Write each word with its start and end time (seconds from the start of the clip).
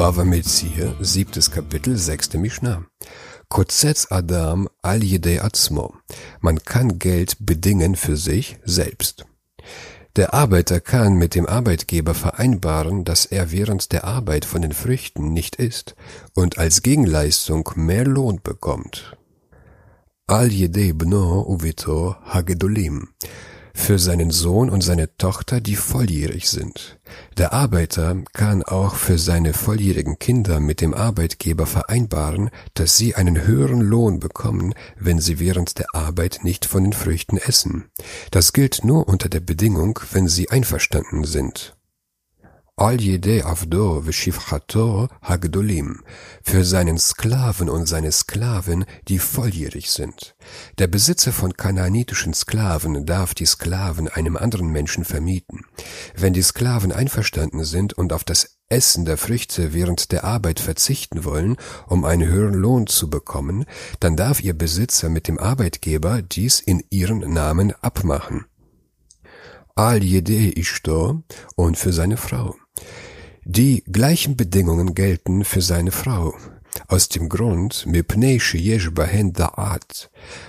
Bava 0.00 0.24
Metzir, 0.24 0.96
siebtes 1.02 1.50
Kapitel, 1.50 1.98
sechste 1.98 2.38
Mishnah. 2.38 2.86
Kotzetz 3.50 4.06
Adam 4.10 4.66
al 4.80 5.04
yedei 5.04 5.42
atzmo. 5.42 5.92
Man 6.40 6.62
kann 6.64 6.98
Geld 6.98 7.36
bedingen 7.40 7.96
für 7.96 8.16
sich 8.16 8.56
selbst. 8.64 9.26
Der 10.16 10.32
Arbeiter 10.32 10.80
kann 10.80 11.16
mit 11.16 11.34
dem 11.34 11.44
Arbeitgeber 11.44 12.14
vereinbaren, 12.14 13.04
dass 13.04 13.26
er 13.26 13.52
während 13.52 13.92
der 13.92 14.04
Arbeit 14.04 14.46
von 14.46 14.62
den 14.62 14.72
Früchten 14.72 15.34
nicht 15.34 15.56
isst 15.56 15.96
und 16.32 16.56
als 16.56 16.80
Gegenleistung 16.80 17.68
mehr 17.74 18.06
Lohn 18.06 18.40
bekommt. 18.42 19.18
Al 20.26 20.50
yedei 20.50 20.94
bno 20.94 21.44
uvito 21.46 22.16
hagedolim 22.24 23.08
für 23.74 23.98
seinen 23.98 24.30
Sohn 24.30 24.70
und 24.70 24.82
seine 24.82 25.16
Tochter, 25.16 25.60
die 25.60 25.76
volljährig 25.76 26.48
sind. 26.48 26.98
Der 27.38 27.52
Arbeiter 27.52 28.16
kann 28.32 28.62
auch 28.62 28.94
für 28.94 29.18
seine 29.18 29.52
volljährigen 29.52 30.18
Kinder 30.18 30.60
mit 30.60 30.80
dem 30.80 30.94
Arbeitgeber 30.94 31.66
vereinbaren, 31.66 32.50
dass 32.74 32.96
sie 32.96 33.14
einen 33.14 33.46
höheren 33.46 33.80
Lohn 33.80 34.20
bekommen, 34.20 34.74
wenn 34.98 35.18
sie 35.18 35.38
während 35.38 35.78
der 35.78 35.86
Arbeit 35.94 36.40
nicht 36.42 36.66
von 36.66 36.84
den 36.84 36.92
Früchten 36.92 37.36
essen. 37.36 37.90
Das 38.30 38.52
gilt 38.52 38.84
nur 38.84 39.08
unter 39.08 39.28
der 39.28 39.40
Bedingung, 39.40 39.98
wenn 40.12 40.28
sie 40.28 40.50
einverstanden 40.50 41.24
sind. 41.24 41.76
Al 42.80 42.98
Yedei 42.98 43.44
Avdo 43.44 44.06
Veshivchato 44.06 45.08
Hagdolim, 45.20 46.00
für 46.42 46.64
seinen 46.64 46.96
Sklaven 46.96 47.68
und 47.68 47.84
seine 47.84 48.10
Sklaven, 48.10 48.86
die 49.06 49.18
volljährig 49.18 49.90
sind. 49.90 50.34
Der 50.78 50.86
Besitzer 50.86 51.30
von 51.30 51.52
kanaanitischen 51.52 52.32
Sklaven 52.32 53.04
darf 53.04 53.34
die 53.34 53.44
Sklaven 53.44 54.08
einem 54.08 54.38
anderen 54.38 54.68
Menschen 54.68 55.04
vermieten. 55.04 55.66
Wenn 56.16 56.32
die 56.32 56.40
Sklaven 56.40 56.90
einverstanden 56.90 57.64
sind 57.64 57.92
und 57.92 58.14
auf 58.14 58.24
das 58.24 58.56
Essen 58.70 59.04
der 59.04 59.18
Früchte 59.18 59.74
während 59.74 60.10
der 60.10 60.24
Arbeit 60.24 60.58
verzichten 60.58 61.24
wollen, 61.24 61.58
um 61.86 62.06
einen 62.06 62.26
höheren 62.26 62.54
Lohn 62.54 62.86
zu 62.86 63.10
bekommen, 63.10 63.66
dann 64.00 64.16
darf 64.16 64.42
ihr 64.42 64.54
Besitzer 64.54 65.10
mit 65.10 65.28
dem 65.28 65.38
Arbeitgeber 65.38 66.22
dies 66.22 66.60
in 66.60 66.82
ihren 66.88 67.30
Namen 67.30 67.74
abmachen. 67.82 68.46
Al 69.74 70.02
Yedei 70.02 70.54
Ishto 70.56 71.22
und 71.56 71.76
für 71.76 71.92
seine 71.92 72.16
Frau. 72.16 72.56
Die 73.44 73.82
gleichen 73.90 74.36
Bedingungen 74.36 74.94
gelten 74.94 75.44
für 75.44 75.62
seine 75.62 75.92
Frau, 75.92 76.34
aus 76.88 77.08
dem 77.08 77.28
Grund, 77.28 77.86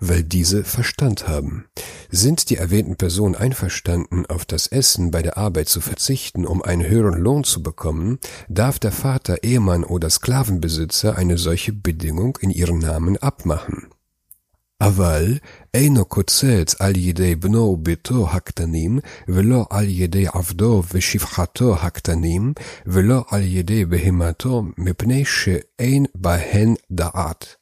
weil 0.00 0.22
diese 0.24 0.64
Verstand 0.64 1.28
haben. 1.28 1.66
Sind 2.10 2.50
die 2.50 2.56
erwähnten 2.56 2.96
Personen 2.96 3.36
einverstanden, 3.36 4.26
auf 4.26 4.44
das 4.44 4.66
Essen 4.66 5.12
bei 5.12 5.22
der 5.22 5.38
Arbeit 5.38 5.68
zu 5.68 5.80
verzichten, 5.80 6.44
um 6.44 6.60
einen 6.60 6.86
höheren 6.86 7.18
Lohn 7.18 7.44
zu 7.44 7.62
bekommen, 7.62 8.18
darf 8.48 8.78
der 8.78 8.92
Vater, 8.92 9.44
Ehemann 9.44 9.84
oder 9.84 10.10
Sklavenbesitzer 10.10 11.16
eine 11.16 11.38
solche 11.38 11.72
Bedingung 11.72 12.36
in 12.40 12.50
ihren 12.50 12.78
Namen 12.78 13.16
abmachen. 13.16 13.91
אבל 14.81 15.37
אינו 15.73 16.05
קוצץ 16.05 16.75
על 16.79 16.97
ידי 16.97 17.35
בנו 17.35 17.59
וביתו 17.59 18.29
הקטנים, 18.29 18.99
ולא 19.27 19.65
על 19.69 19.85
ידי 19.89 20.25
עבדו 20.33 20.83
ושפחתו 20.93 21.75
הקטנים, 21.75 22.53
ולא 22.85 23.23
על 23.29 23.41
ידי 23.43 23.85
בהמתו, 23.85 24.63
מפני 24.77 25.25
שאין 25.25 26.05
בהן 26.15 26.73
דעת. 26.91 27.55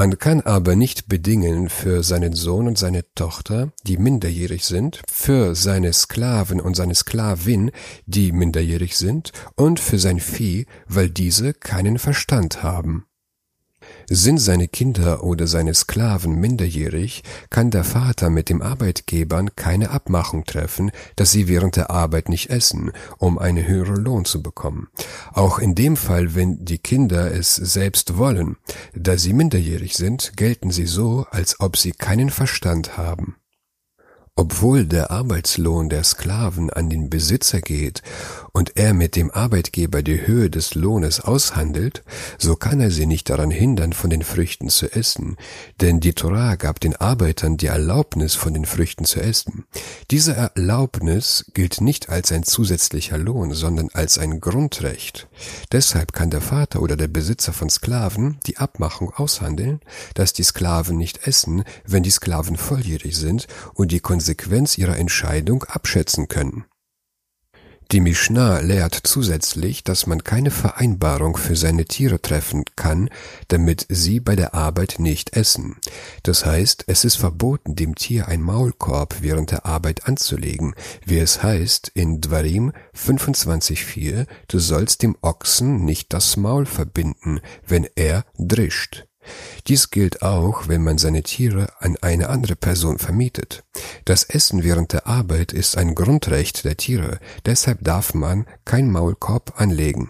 Man 0.00 0.18
kann 0.18 0.40
aber 0.40 0.74
nicht 0.74 1.06
bedingen 1.08 1.68
für 1.68 2.02
seinen 2.02 2.32
Sohn 2.32 2.66
und 2.66 2.78
seine 2.78 3.04
Tochter, 3.14 3.72
die 3.86 3.98
minderjährig 3.98 4.64
sind, 4.64 5.02
für 5.06 5.54
seine 5.54 5.92
Sklaven 5.92 6.62
und 6.62 6.74
seine 6.74 6.94
Sklavin, 6.94 7.70
die 8.06 8.32
minderjährig 8.32 8.96
sind, 8.96 9.32
und 9.54 9.80
für 9.80 9.98
sein 9.98 10.18
Vieh, 10.18 10.64
weil 10.86 11.10
diese 11.10 11.52
keinen 11.52 11.98
Verstand 11.98 12.62
haben. 12.62 13.04
Sind 14.09 14.37
seine 14.37 14.69
Kinder 14.69 15.23
oder 15.23 15.47
seine 15.47 15.73
Sklaven 15.73 16.35
minderjährig, 16.35 17.23
kann 17.49 17.71
der 17.71 17.83
Vater 17.83 18.29
mit 18.29 18.47
dem 18.47 18.61
Arbeitgebern 18.61 19.55
keine 19.57 19.89
Abmachung 19.89 20.45
treffen, 20.45 20.91
dass 21.17 21.31
sie 21.31 21.49
während 21.49 21.75
der 21.75 21.91
Arbeit 21.91 22.29
nicht 22.29 22.49
essen, 22.49 22.91
um 23.17 23.37
einen 23.37 23.67
höheren 23.67 23.97
Lohn 23.97 24.23
zu 24.23 24.41
bekommen. 24.41 24.87
Auch 25.33 25.59
in 25.59 25.75
dem 25.75 25.97
Fall, 25.97 26.35
wenn 26.35 26.63
die 26.63 26.77
Kinder 26.77 27.33
es 27.33 27.55
selbst 27.55 28.17
wollen, 28.17 28.55
da 28.95 29.17
sie 29.17 29.33
minderjährig 29.33 29.95
sind, 29.95 30.37
gelten 30.37 30.71
sie 30.71 30.87
so, 30.87 31.25
als 31.31 31.59
ob 31.59 31.75
sie 31.75 31.91
keinen 31.91 32.29
Verstand 32.29 32.97
haben. 32.97 33.35
Obwohl 34.39 34.85
der 34.85 35.09
Arbeitslohn 35.09 35.89
der 35.89 36.03
Sklaven 36.03 36.69
an 36.69 36.91
den 36.91 37.09
Besitzer 37.09 37.59
geht 37.59 38.03
und 38.51 38.77
er 38.77 38.93
mit 38.93 39.15
dem 39.15 39.31
Arbeitgeber 39.31 40.03
die 40.03 40.27
Höhe 40.27 40.51
des 40.51 40.75
Lohnes 40.75 41.21
aushandelt, 41.21 42.03
so 42.37 42.55
kann 42.55 42.79
er 42.79 42.91
sie 42.91 43.07
nicht 43.07 43.31
daran 43.31 43.49
hindern, 43.49 43.93
von 43.93 44.11
den 44.11 44.21
Früchten 44.21 44.69
zu 44.69 44.93
essen, 44.93 45.37
denn 45.81 45.99
die 45.99 46.13
Torah 46.13 46.53
gab 46.53 46.79
den 46.79 46.95
Arbeitern 46.95 47.57
die 47.57 47.65
Erlaubnis, 47.65 48.35
von 48.35 48.53
den 48.53 48.65
Früchten 48.65 49.05
zu 49.05 49.19
essen. 49.19 49.65
Diese 50.11 50.35
Erlaubnis 50.35 51.45
gilt 51.55 51.81
nicht 51.81 52.09
als 52.09 52.31
ein 52.31 52.43
zusätzlicher 52.43 53.17
Lohn, 53.17 53.53
sondern 53.53 53.89
als 53.93 54.19
ein 54.19 54.39
Grundrecht. 54.39 55.27
Deshalb 55.71 56.13
kann 56.13 56.29
der 56.29 56.41
Vater 56.41 56.83
oder 56.83 56.95
der 56.95 57.07
Besitzer 57.07 57.53
von 57.53 57.71
Sklaven 57.71 58.37
die 58.45 58.57
Abmachung 58.57 59.11
aushandeln, 59.15 59.81
dass 60.13 60.33
die 60.33 60.43
Sklaven 60.43 60.95
nicht 60.95 61.25
essen, 61.25 61.63
wenn 61.87 62.03
die 62.03 62.11
Sklaven 62.11 62.55
volljährig 62.55 63.17
sind 63.17 63.47
und 63.73 63.91
die 63.91 63.99
Konsequenz 64.27 64.77
ihrer 64.77 64.97
Entscheidung 64.97 65.63
abschätzen 65.63 66.27
können. 66.27 66.65
Die 67.93 68.01
Mishnah 68.01 68.59
lehrt 68.59 68.99
zusätzlich, 69.03 69.85
dass 69.85 70.05
man 70.05 70.25
keine 70.25 70.51
Vereinbarung 70.51 71.37
für 71.37 71.55
seine 71.55 71.85
Tiere 71.85 72.21
treffen 72.21 72.65
kann, 72.75 73.09
damit 73.47 73.85
sie 73.87 74.19
bei 74.19 74.35
der 74.35 74.53
Arbeit 74.53 74.95
nicht 74.99 75.37
essen. 75.37 75.77
Das 76.23 76.45
heißt, 76.45 76.83
es 76.87 77.05
ist 77.05 77.15
verboten, 77.15 77.75
dem 77.75 77.95
Tier 77.95 78.27
ein 78.27 78.41
Maulkorb 78.41 79.21
während 79.21 79.51
der 79.51 79.65
Arbeit 79.65 80.05
anzulegen, 80.05 80.75
wie 81.05 81.19
es 81.19 81.41
heißt 81.41 81.89
in 81.93 82.19
Dvarim 82.19 82.73
25.4, 82.93 84.27
du 84.49 84.59
sollst 84.59 85.03
dem 85.03 85.15
Ochsen 85.21 85.85
nicht 85.85 86.11
das 86.11 86.35
Maul 86.35 86.65
verbinden, 86.65 87.39
wenn 87.65 87.87
er 87.95 88.25
drischt. 88.37 89.07
Dies 89.67 89.89
gilt 89.89 90.21
auch, 90.21 90.67
wenn 90.67 90.83
man 90.83 90.97
seine 90.97 91.23
Tiere 91.23 91.67
an 91.79 91.97
eine 92.01 92.29
andere 92.29 92.55
Person 92.55 92.99
vermietet. 92.99 93.63
Das 94.05 94.23
Essen 94.23 94.63
während 94.63 94.93
der 94.93 95.07
Arbeit 95.07 95.53
ist 95.53 95.77
ein 95.77 95.95
Grundrecht 95.95 96.63
der 96.65 96.77
Tiere, 96.77 97.19
deshalb 97.45 97.83
darf 97.83 98.13
man 98.13 98.45
kein 98.65 98.91
Maulkorb 98.91 99.53
anlegen. 99.57 100.09